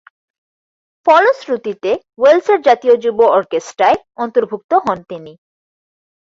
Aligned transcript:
ফলশ্রুতিতে 1.07 1.91
ওয়েলসের 2.19 2.59
জাতীয় 2.61 2.95
যুব 3.03 3.19
অর্কেস্টায় 3.37 3.97
অন্তর্ভুক্ত 4.17 4.71
হন 4.85 4.97
তিনি। 5.09 5.33